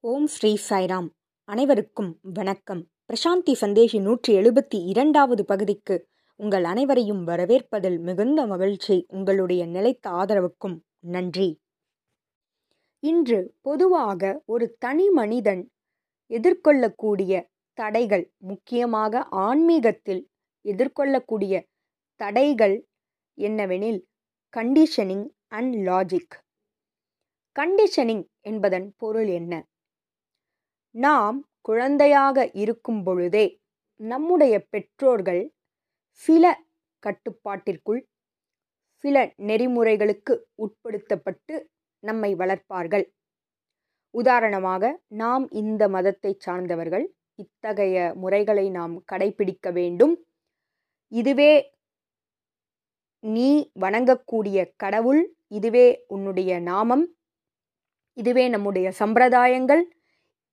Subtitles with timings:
[0.00, 1.08] ஓம் ஸ்ரீ சாய்ராம்.
[1.44, 2.88] அனைவருக்கும் வணக்கம்.
[3.08, 9.04] பிரசாந்தி சந்தேஷி நூற்றி எழுபத்தி இரண்டாவது பகுதிக்கு உங்கள் அனைவரையும் வரவேற்பதில் மிகுந்த மகிழ்ச்சி.
[9.08, 11.60] உங்களுடைய நிலைத்த ஆதரவுக்கும் நன்றி.
[12.98, 15.70] இன்று பொதுவாக ஒரு தனி மனிதன்
[16.30, 20.28] எதிர்கொள்ளக்கூடிய தடைகள் முக்கியமாக ஆன்மீகத்தில்
[20.64, 21.62] எதிர்கொள்ளக்கூடிய
[22.16, 22.86] தடைகள்
[23.38, 24.00] என்னவெனில்
[24.56, 26.38] கண்டிஷனிங் அண்ட் லாஜிக்
[27.56, 29.66] கண்டிஷனிங் என்பதன் பொருள் என்ன?
[30.94, 33.46] நாம் குழந்தையாக இருக்கும் பொழுதே
[34.00, 35.42] நம்முடைய பெற்றோர்கள்
[36.22, 36.44] சில
[37.02, 38.00] கட்டுப்பாட்டிற்குள்
[39.04, 39.16] சில
[39.48, 41.54] நெறிமுறைகளுக்கு உட்படுத்தப்பட்டு
[42.04, 43.04] நம்மை வளர்ப்பார்கள்.
[44.14, 44.82] உதாரணமாக
[45.14, 50.14] நாம் இந்த மதத்தை சார்ந்தவர்கள் இத்தகைய முறைகளை நாம் கடைபிடிக்க வேண்டும்.
[51.12, 51.52] இதுவே
[53.24, 57.04] நீ வணங்கக்கூடிய கடவுள் இதுவே உன்னுடைய நாமம்
[58.16, 59.82] இதுவே நம்முடைய சம்பிரதாயங்கள்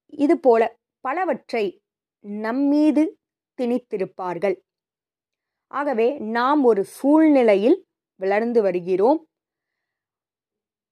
[0.08, 1.82] இதுபோல பலவற்றை
[2.20, 3.18] நம்மீது
[3.62, 4.56] திணித்திருப்பார்கள்.
[5.68, 9.28] ஆகவே நாம் ஒரு சூழ்நிலையில் வளர்ந்து வருகிறோம்.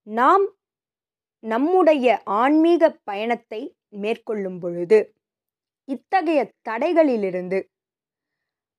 [0.02, 0.44] நாம்
[1.38, 5.14] நம்முடைய ஆன்மீக பயணத்தை மேற்கொள்ளும் பொழுது
[5.84, 7.62] இத்தகைய தடைகளிலிருந்து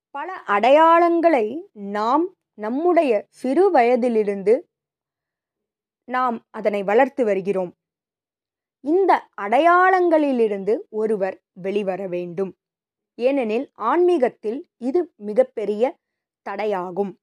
[0.09, 4.67] பல அடையாளங்களை நாம் நம்முடைய சிறு வயதிலிருந்து
[6.03, 7.75] நாம் அதனை வளர்த்து வருகிறோம்.
[8.85, 12.51] இந்த அடையாளங்களிலிருந்து ஒருவர் வெளிவர வேண்டும்.
[13.17, 15.83] ஏனெனில் ஆன்மீகத்தில் இது மிகப்பெரிய
[16.45, 17.13] தடையாகும்.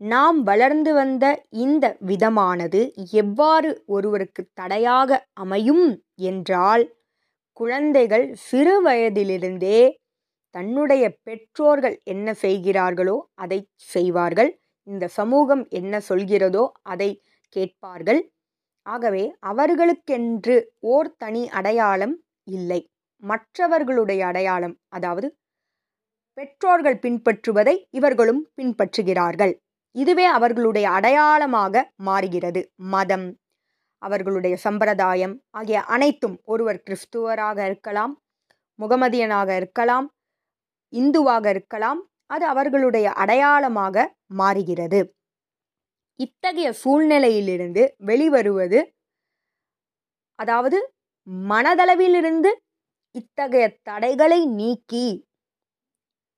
[0.00, 1.24] நாம் வளர்ந்து வந்த
[1.64, 2.80] இந்த விதமானது
[3.22, 5.86] எவ்வாறு ஒருவருக்கு தடையாக அமையும்
[6.30, 6.84] என்றால்
[7.60, 9.80] குழந்தைகள் சிறு வயதிலிருந்தே
[10.54, 13.58] தன்னுடைய பெற்றோர்கள் என்ன செய்கிறார்களோ அதை
[13.90, 14.50] செய்வார்கள்.
[14.88, 17.10] இந்த சமூகம் என்ன சொல்கிறதோ அதை
[17.56, 18.20] கேட்பார்கள்.
[18.86, 22.14] ஆகவே அவர்களுக்கென்று ஓர் தனி அடையாளம்
[22.48, 22.80] இல்லை.
[23.22, 25.36] மற்றவர்களுடைய அடையாளம் அதாவது
[26.38, 29.52] பெற்றோர்கள் பின்பற்றுவதை இவர்களும் பின்பற்றுகிறார்கள்.
[29.94, 32.60] இதுவே அவர்களுடைய அடையாளமாக மாறுகிறது.
[32.76, 33.28] மதம்
[34.02, 38.12] அவர்களுடைய சம்பிரதாயம் ஆகிய அனைத்தும் ஒருவர் கிறிஸ்துவராக இருக்கலாம்
[38.78, 40.06] முகமதியனாக இருக்கலாம்
[40.92, 45.00] இந்துவாக இருக்கலாம் அது அவர்களுடைய அடையாளமாக மாறுகிறது.
[46.20, 48.80] இத்தகைய சூழ்நிலையிலிருந்து வெளிவருவது
[50.38, 50.78] அதாவது
[51.48, 52.50] மனதளவிலிருந்து
[53.14, 55.06] இத்தகைய தடைகளை நீக்கி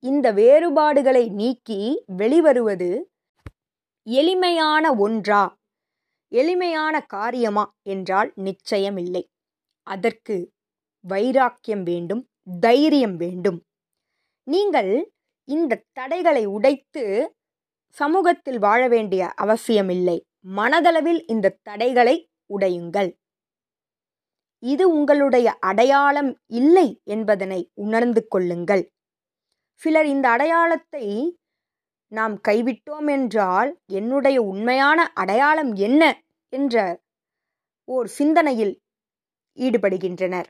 [0.03, 1.81] இந்த வேறுபாடுகளை நீக்கி
[2.17, 2.91] வெளிவருவது
[4.07, 5.43] எளிமையான ஒன்றா
[6.33, 9.23] எளிமையான காரியமா என்றால் நிச்சயமில்லை.
[9.87, 10.37] அதற்கு
[11.05, 12.23] வைராக்கியம் வேண்டும்
[12.61, 13.59] தைரியம் வேண்டும்.
[14.47, 14.93] நீங்கள்
[15.49, 17.05] இந்த தடைகளை உடைத்து
[17.97, 20.19] சமூகத்தில் வாழ வேண்டிய அவசியமில்லை.
[20.57, 22.17] மனதளவில் இந்த தடைகளை
[22.47, 23.11] உடையுங்கள்.
[24.63, 28.85] இது உங்களுடைய அடையாளம் இல்லை என்பதனை உணர்ந்து கொள்ளுங்கள்.
[29.83, 31.07] சிலர் இந்த அடையாளத்தை
[32.13, 36.03] நாம் கைவிட்டோம் என்றால் என்னுடைய உண்மையான அடையாளம் என்ன
[36.53, 36.77] என்ற
[37.89, 38.75] ஓர் சிந்தனையில்
[39.59, 40.49] ஈடுபடுகின்றனர்.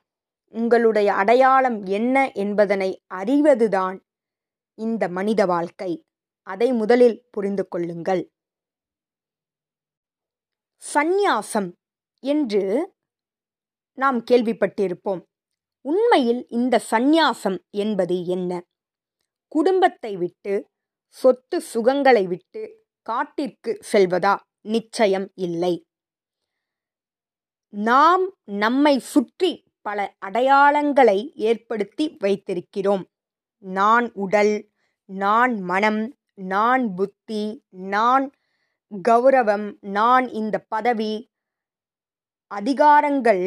[0.54, 3.98] உங்களுடைய அடையாளம் என்ன என்பதனை அறிவதுதான்
[4.78, 5.92] இந்த மனித வாழ்க்கை.
[6.46, 8.22] அதை முதலில் புரிந்து கொள்ளுங்கள்.
[10.94, 11.68] சந்நியாசம்
[12.22, 12.62] என்று
[13.98, 15.22] நாம் கேள்விப்பட்டிருப்போம்.
[15.84, 18.62] உண்மையில் இந்த சந்நியாசம் என்பது என்ன?
[19.48, 20.54] குடும்பத்தை விட்டு
[21.06, 24.34] சொத்து சுகங்களை விட்டு காட்டிற்கு செல்வதா?
[24.60, 25.74] நிச்சயம் இல்லை.
[27.68, 33.04] நாம் நம்மை சுற்றி பல அடையாளங்களை ஏற்படுத்தி வைத்திருக்கிறோம்.
[33.58, 34.70] நான் உடல்
[35.04, 36.02] நான் மனம்
[36.38, 38.26] நான் புத்தி நான்
[39.08, 41.12] கௌரவம் நான் இந்த பதவி.
[42.50, 43.44] அதிகாரங்கள்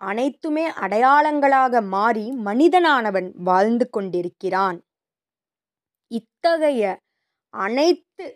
[0.00, 4.78] அனைத்துமே அடையாளங்களாக மாறி மனிதனானவன் வாழ்ந்து கொண்டிருக்கிறான்.
[6.10, 6.82] இத்தகைய
[7.54, 8.26] அனைத்து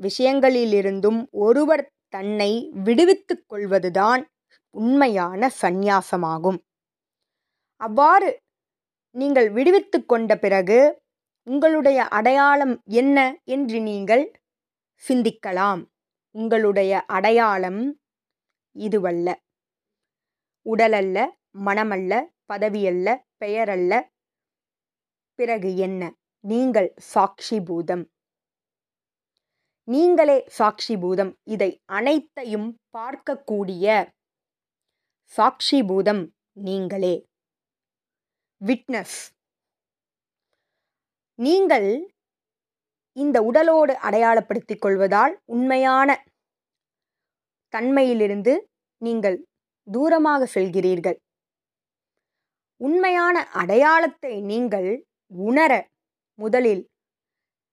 [0.00, 2.52] விஷயங்களிலிருந்தும் ஒருவர் தன்னை
[2.84, 4.22] விடுவித்துக் கொள்வதுதான்
[4.74, 6.58] உண்மையான சந்நியாசமாகும்.
[7.80, 8.30] அவ்வாறு
[9.14, 10.78] நீங்கள் விடுவித்து கொண்ட பிறகு
[11.48, 14.40] உங்களுடைய அடையாளம் என்ன என்று நீங்கள்
[15.08, 15.86] சிந்திக்கலாம்.
[16.30, 18.00] உங்களுடைய அடையாளம்
[18.74, 19.34] இதுவல்ல.
[20.64, 21.30] உடலல்ல
[21.64, 24.08] மனமல்ல பதவியல்ல பெயரல்ல.
[25.34, 26.14] பிறகு என்ன?
[26.40, 28.10] நீங்கள் சாட்சி பூதம்.
[29.84, 31.38] நீங்களே சாட்சி பூதம்.
[31.42, 34.10] இதை அனைத்தையும் பார்க்கக்கூடிய
[35.22, 37.26] சாட்சி பூதம் நீங்களே.
[38.64, 39.35] விட்னஸ்.
[41.38, 41.88] நீங்கள்
[43.16, 46.10] இந்த உடலோடு அடையாளப்படுத்திக் கொள்வதால் உண்மையான
[47.74, 48.52] தன்மையிலிருந்து
[49.02, 49.36] நீங்கள்
[49.88, 51.18] தூரமாக செல்கிறீர்கள்.
[52.80, 54.90] உண்மையான அடையாளத்தை நீங்கள்
[55.48, 55.72] உணர
[56.38, 56.82] முதலில்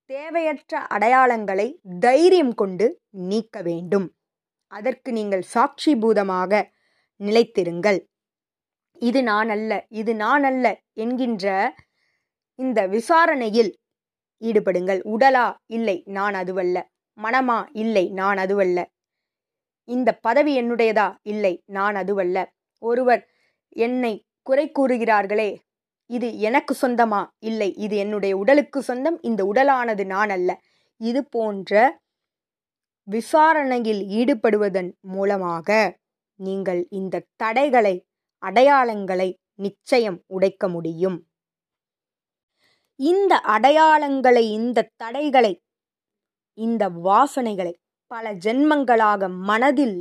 [0.09, 1.67] தேவையற்ற அடையாளங்களை
[1.99, 2.85] தைரியம் கொண்டு
[3.29, 4.07] நீக்க வேண்டும்.
[4.71, 6.61] அதற்கு நீங்கள் சாட்சிபூதமாக
[7.19, 7.99] நிலைத்திருங்கள்.
[9.01, 9.71] இது நான் அல்ல
[10.01, 10.65] இது நான் அல்ல
[11.03, 11.45] என்கின்ற
[12.55, 13.77] இந்த விசாரணையில்
[14.41, 14.99] ஈடுபடுங்கள்.
[15.03, 15.53] உடலா?
[15.65, 16.89] இல்லை நான் அதுவல்ல.
[17.23, 17.65] மனமா?
[17.71, 18.85] இல்லை நான் அதுவல்ல.
[19.83, 21.15] இந்த பதவி என்னுடையதா?
[21.21, 22.45] இல்லை நான் அதுவல்ல.
[22.79, 23.29] ஒருவர்
[23.69, 25.57] என்னை குறை கூறுகிறார்களே
[26.05, 27.27] இது எனக்கு சொந்தமா?
[27.39, 30.61] இல்லை இது என்னுடைய உடலுக்கு சொந்தம் இந்த உடலானது நான் அல்ல.
[30.97, 32.01] இது போன்ற
[33.03, 35.97] விசாரணையில் ஈடுபடுவதன் மூலமாக
[36.35, 38.05] நீங்கள் இந்த தடைகளை
[38.41, 41.27] அடையாளங்களை நிச்சயம் உடைக்க முடியும்.
[42.99, 45.53] இந்த அடையாளங்களை இந்த தடைகளை
[46.57, 47.73] இந்த வாசனைகளை
[48.11, 49.97] பல ஜென்மங்களாக மனதில்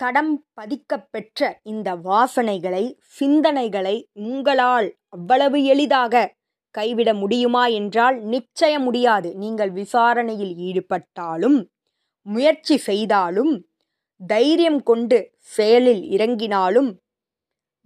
[0.00, 2.84] தடம் பதிக்கப்பெற்ற இந்த வாசனைகளை
[3.20, 6.34] சிந்தனைகளை உங்களால் அவ்வளவு எளிதாக
[6.70, 9.28] கைவிட முடியுமா என்றால் நிச்சயம் முடியாது.
[9.36, 11.58] நீங்கள் விசாரணையில் ஈடுபட்டாலும்
[12.26, 13.52] முயற்சி செய்தாலும்
[14.26, 16.90] தைரியம் கொண்டு செயலில் இறங்கினாலும்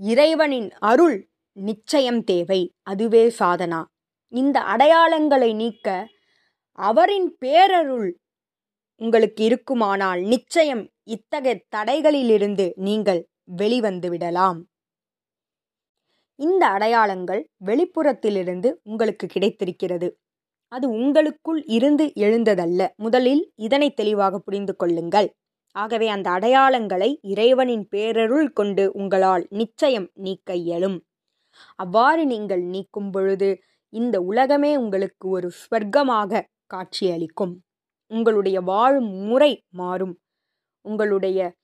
[0.00, 1.18] இறைவனின் அருள்
[1.56, 2.60] நிச்சயம் தேவை.
[2.82, 3.80] அதுவே சாதனா.
[4.32, 5.86] இந்த அடையாளங்களை நீக்க
[6.78, 8.10] அவரின் பேரருள்
[9.00, 13.22] உங்களுக்கு இருக்குமானால் நிச்சயம் இத்தகைய தடைகளிலிருந்து நீங்கள்
[13.54, 14.58] வெளிவந்து விடலாம்
[16.38, 20.08] இந்த அடையாளங்கள் வெளிப்புறத்திலிருந்து உங்களுக்கு கிடைத்திருக்கிறது.
[20.72, 22.82] அது உங்களுக்குள் இருந்து எழுந்ததல்ல.
[22.96, 25.28] முதலில் இதனை தெளிவாக புரிந்து கொள்ளுங்கள்.
[25.76, 30.98] ஆகவே அந்த அடையாளங்களை இறைவனின் பேரருள் கொண்டு உங்களால் நிச்சயம் நீக்க இயலும்.
[31.76, 33.50] அவ்வாறு நீங்கள் நீக்கும் பொழுது
[33.92, 37.54] இந்த உலகமே உங்களுக்கு ஒரு ஸ்வர்க்கமாக காட்சியளிக்கும்.
[38.06, 40.14] உங்களுடைய வாழும் முறை மாறும்.
[40.80, 41.54] உங்களுடைய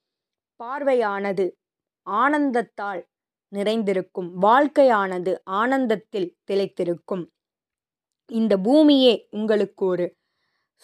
[0.55, 1.57] பார்வையானது
[2.05, 3.01] ஆனந்தத்தால்
[3.47, 4.41] நிறைந்திருக்கும்.
[4.41, 7.25] வாழ்க்கையானது ஆனந்தத்தில் திளைத்திருக்கும்.
[8.31, 10.15] இந்த பூமியே உங்களுக்கு ஒரு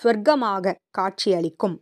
[0.04, 1.76] சொர்க்கமாக காட்சியளிக்கும்.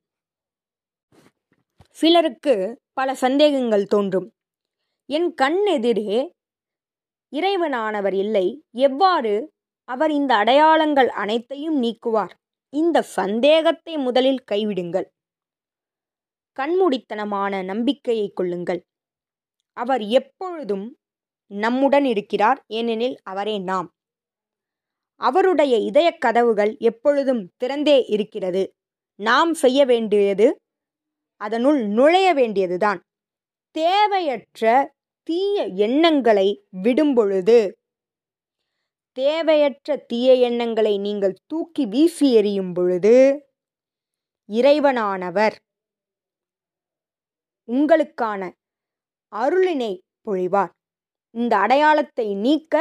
[1.89, 2.53] சிலருக்கு
[2.93, 4.27] பல சந்தேகங்கள் தோன்றும்.
[5.09, 6.33] என் கண் எதிரே
[7.33, 8.63] இறைவனானவர் இல்லை.
[8.71, 9.53] எவ்வாறு?
[9.83, 12.33] அவர் இந்த அடையாளங்கள் அனைத்தையும் நீக்குவார்.
[12.73, 15.07] இந்த சந்தேகத்தை முதலில் கைவிடுங்கள்.
[16.57, 18.81] கண்மூடித்தனமான நம்பிக்கையை கொள்ளுங்கள்.
[19.77, 20.97] அவர் எப்பொழுதும்
[21.51, 23.87] நம்முடன் இருக்கிறார் ஏனெனில் அவரே நாம்.
[25.21, 28.63] அவருடைய இதய கதவுகள் எப்பொழுதும் திறந்தே இருக்கிறது.
[29.19, 30.47] நாம் செய்ய வேண்டியது
[31.41, 32.99] அதனுள் நுழைய வேண்டியதுதான்.
[33.75, 36.47] தேவையற்ற தீய எண்ணங்களை
[36.83, 37.59] விடும்பொழுது
[39.17, 43.15] தேவையற்ற தீய எண்ணங்களை நீங்கள் தூக்கி வீசி எறியும் பொழுது
[44.49, 45.55] இறைவனானவர்
[47.69, 48.41] உங்களுக்கான
[49.33, 49.91] அருளினை
[50.27, 50.71] பொழிவார்.
[51.35, 52.75] இந்த அடையாளத்தை நீக்க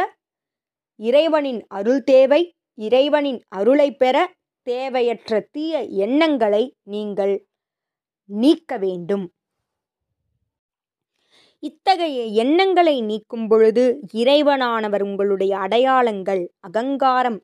[1.00, 2.42] இறைவனின் அருள் தேவை.
[2.78, 4.16] இறைவனின் அருளை பெற
[4.66, 7.34] தேவையற்ற தீய எண்ணங்களை நீங்கள்
[8.24, 9.26] நீக்க வேண்டும்.
[11.62, 17.38] இத்தகைய எண்ணங்களை நீக்கும் பொழுது இறைவனானவர் உங்களுடைய அடையாளங்கள் அகங்காரம்.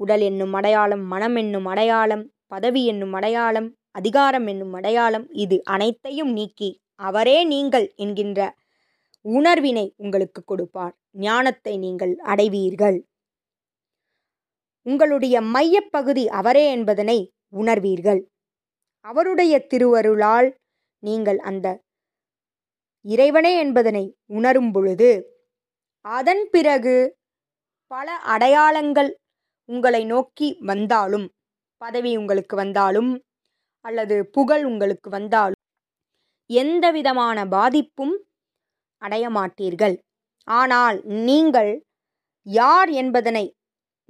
[0.00, 6.70] உடல் என்னும் அடையாளம் மனம் என்னும் அடையாளம் பதவி என்னும் அடையாளம் அதிகாரம் என்னும் அடையாளம் இது அனைத்தையும் நீக்கி
[7.08, 8.40] அவரே நீங்கள் என்கின்ற
[9.24, 10.94] உணர்வினை உங்களுக்கு கொடுப்பார்.
[11.26, 12.98] ஞானத்தை நீங்கள் அடைவீர்கள்.
[14.86, 17.18] உங்களுடைய மையப்பகுதி அவரே என்பதனை
[17.56, 18.20] உணர்வீர்கள்.
[19.04, 20.48] அவருடைய திருவருளால்
[21.02, 21.66] நீங்கள் அந்த
[23.04, 25.10] இறைவனே என்பதனை உணரும் பொழுது
[26.04, 26.96] அதன் பிறகு
[27.86, 29.10] பல அடையாளங்கள்
[29.68, 31.26] உங்களை நோக்கி வந்தாலும்
[31.76, 33.10] பதவி உங்களுக்கு வந்தாலும்
[33.84, 35.62] அல்லது புகழ் உங்களுக்கு வந்தாலும்
[36.50, 38.14] எந்த விதமான பாதிப்பும்
[39.02, 39.96] அடைய மாட்டீர்கள்.
[40.48, 41.72] ஆனால் நீங்கள்
[42.42, 43.44] யார் என்பதனை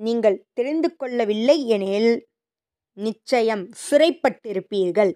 [0.00, 2.12] நீங்கள் தெரிந்து கொள்ளவில்லை எனில்
[2.96, 5.12] நிச்சயம் சிறைப்பட்டிருப்பீர்கள்.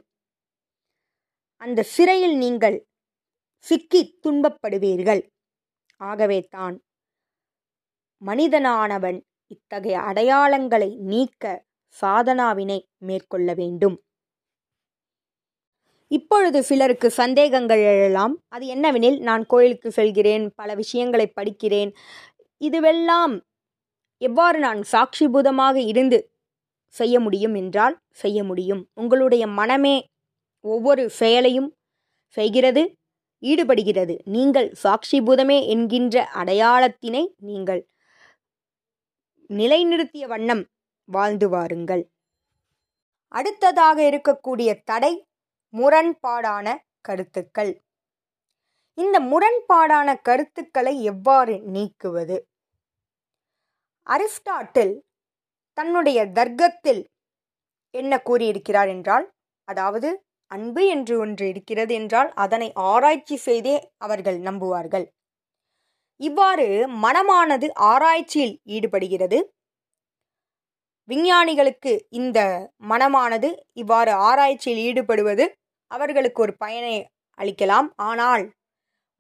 [1.57, 2.77] அந்த சிறையில் நீங்கள்
[3.67, 5.23] சிக்கி துன்பப்படுவீர்கள்.
[5.97, 6.77] ஆகவே தான்
[8.23, 11.65] மனிதனானவன் இத்தகைய அடையாளங்களை நீக்க
[12.01, 13.97] சாதனாவினை மேற்கொள்ள வேண்டும்.
[16.09, 18.35] இப்பொழுது சிலருக்கு சந்தேகங்கள் எழலாம்.
[18.49, 21.91] அது என்னவெனில் நான் கோயிலுக்கு செல்கிறேன் பல விஷயங்களை படிக்கிறேன்.
[22.61, 23.35] இதுவெல்லாம்
[24.19, 26.19] எவ்வாறு நான் சாட்சிபூதமாக இருந்து
[26.89, 28.83] செய்ய முடியும் என்றால் செய்ய முடியும்.
[28.95, 29.97] உங்களுடைய மனமே
[30.65, 31.71] ஒவ்வொரு செயலையும்
[32.37, 32.83] செய்கிறது.
[33.43, 34.15] ஈடுபடுகிறது.
[34.35, 37.83] நீங்கள் சாட்சிபூதமே என்கின்ற அடையாளத்தினை நீங்கள்
[39.51, 40.65] நிலைநிறுத்திய வண்ணம்
[41.09, 42.03] வாழ்ந்து வாருங்கள்.
[43.33, 45.13] அடுத்ததாக இருக்கக்கூடிய தடை
[45.75, 46.67] முரண்பாடான
[47.01, 47.73] கருத்துக்கள்.
[48.99, 52.37] இந்த முரண்பாடான கருத்துக்களை எவ்வாறு நீக்குவது?
[54.07, 54.95] அரிஸ்டாட்டில்
[55.79, 57.03] தன்னுடைய தர்க்கத்தில்
[57.95, 59.27] என்ன கூறியிருக்கிறார் என்றால்
[59.69, 60.09] அதாவது
[60.53, 65.07] அன்பு என்று ஒன்று இருக்கிறது என்றால் அதனை ஆராய்ச்சி செய்தே அவர்கள் நம்புவார்கள்.
[66.21, 66.67] இவ்வாறு
[67.05, 69.39] மனமானது ஆராய்ச்சியில் ஈடுபடுகிறது.
[71.09, 72.39] விஞ்ஞானிகளுக்கு இந்த
[72.91, 75.45] மனமானது இவ்வாறு ஆராய்ச்சியில் ஈடுபடுவது
[75.91, 76.97] அவர்களுக்கு ஒரு பயனை
[77.39, 77.89] அளிக்கலாம்.
[78.09, 78.45] ஆனால்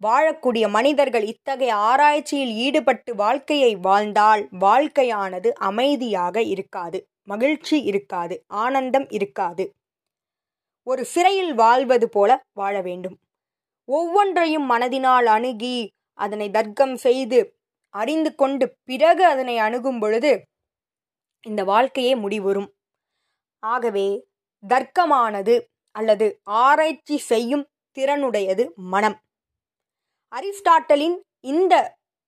[0.00, 9.64] வாழக்கூடிய மனிதர்கள் இத்தகைய ஆராய்ச்சியில் ஈடுபட்டு வாழ்க்கையை வாழ்ந்தால் வாழ்க்கையானது அமைதியாக இருக்காது மகிழ்ச்சி இருக்காது ஆனந்தம் இருக்காது.
[10.82, 13.18] ஒரு சிறையில் வாழ்வது போல வாழ வேண்டும்.
[13.84, 17.56] ஒவ்வொன்றையும் மனதினால் அணுகி அதனை தர்க்கம் செய்து
[17.88, 20.46] அறிந்து கொண்டு பிறகு அதனை அணுகும் பொழுது
[21.42, 22.74] இந்த வாழ்க்கையே முடிவுறும்.
[23.58, 24.26] ஆகவே
[24.68, 25.54] தர்க்கமானது
[25.90, 29.16] அல்லது ஆராய்ச்சி செய்யும் திறனுடையது மனம்.
[30.32, 31.74] அரிஸ்டாட்டலின் இந்த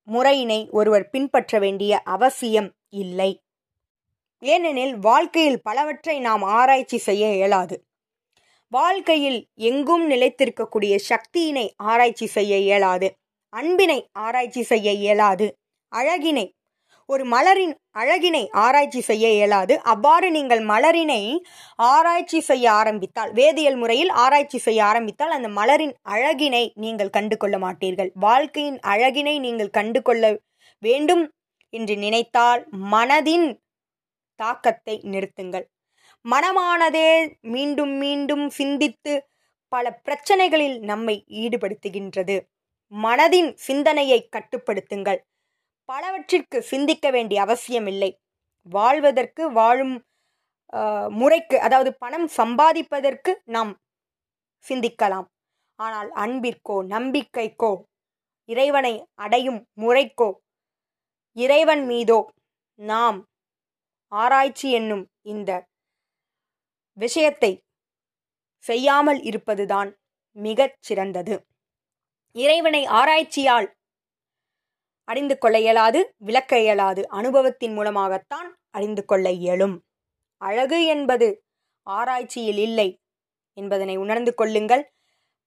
[0.08, 3.42] முறையினை ஒருவர் பின்பற்ற வேண்டிய அவசியம் இல்லை.
[4.38, 7.76] ஏனெனில் வாழ்க்கையில் பலவற்றை நாம் ஆராய்ச்சி செய்ய இயலாது.
[8.76, 13.08] வாழ்க்கையில் எங்கும் நிலைத்திருக்கக்கூடிய சக்தியினை ஆராய்ச்சி செய்ய இயலாது.
[13.52, 15.46] அன்பினை ஆராய்ச்சி செய்ய இயலாது.
[15.92, 16.46] அழகினை
[17.08, 19.74] ஒரு மலரின் அழகினை ஆராய்ச்சி செய்ய இயலாது.
[19.92, 21.20] அவ்வாறு நீங்கள் மலரினை
[21.88, 28.10] ஆராய்ச்சி செய்ய ஆரம்பித்தால் வேதியியல் முறையில் ஆராய்ச்சி செய்ய ஆரம்பித்தால் அந்த மலரின் அழகினை நீங்கள் கண்டு கொள்ள மாட்டீர்கள்.
[28.26, 30.24] வாழ்க்கையின் அழகினை நீங்கள் கண்டு கொள்ள
[30.82, 31.24] வேண்டும்
[31.72, 32.62] என்று நினைத்தால்
[32.94, 33.46] மனதின்
[34.40, 35.66] தாக்கத்தை நிறுத்துங்கள்.
[36.24, 37.08] மனமானதே
[37.54, 39.14] மீண்டும் மீண்டும் சிந்தித்து
[39.72, 42.36] பல பிரச்சனைகளில் நம்மை ஈடுபடுத்துகின்றது.
[42.92, 45.20] மனதின் சிந்தனையை கட்டுப்படுத்துங்கள்.
[45.88, 48.10] பலவற்றிற்கு சிந்திக்க வேண்டிய அவசியமில்லை.
[48.66, 49.94] வாழ்வதற்கு வாழும்
[51.20, 53.72] முறைக்கு அதாவது பணம் சம்பாதிப்பதற்கு நாம்
[54.66, 55.26] சிந்திக்கலாம்.
[55.78, 57.72] ஆனால் அன்பிற்கோ நம்பிக்கைக்கோ
[58.48, 60.28] இறைவனை அடையும் முறைக்கோ
[61.36, 62.18] இறைவன் மீதோ
[62.78, 63.18] நாம்
[64.12, 65.50] ஆராய்ச்சி என்னும் இந்த
[66.98, 67.52] விஷயத்தை
[68.64, 69.90] செய்யாமல் இருப்பதுதான்
[70.36, 71.34] மிகச் சிறந்தது.
[72.36, 73.68] இறைவனை ஆராய்ச்சியால்
[75.08, 79.76] அறிந்து கொள்ள இயலாது விளக்க இயலாது அனுபவத்தின் மூலமாகத்தான் அறிந்து கொள்ள இயலும்.
[80.40, 81.28] அழகு என்பது
[81.86, 82.88] ஆராய்ச்சியில் இல்லை
[83.58, 84.84] என்பதனை உணர்ந்து கொள்ளுங்கள்.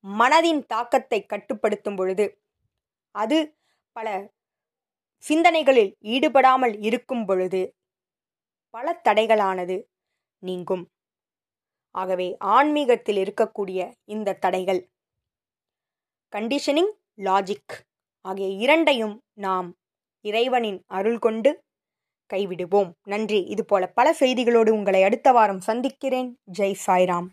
[0.06, 2.26] மனதின் தாக்கத்தை கட்டுப்படுத்தும் பொழுது
[3.16, 3.38] அது
[3.96, 4.08] பல
[5.24, 7.62] சிந்தனைகளில் ஈடுபடாமல் இருக்கும் பொழுது
[8.74, 9.78] பல தடைகளானது
[10.44, 10.84] நீங்கும்.
[11.98, 14.82] ஆகவே ஆன்மீகத்தில் இருக்கக்கூடிய இந்த தடைகள்.
[16.32, 17.74] கண்டிஷனிங் லாஜிக்
[18.22, 19.68] ஆகிய இரண்டையும் நாம்
[20.26, 21.52] இறைவனின் அருள் கொண்டு
[22.34, 22.92] கைவிடுவோம்.
[23.04, 23.40] நன்றி.
[23.46, 26.38] இதுபோல பல செய்திகளோடு உங்களை அடுத்த வாரம் சந்திக்கிறேன்.
[26.58, 27.28] ஜெய் சாய்ராம்.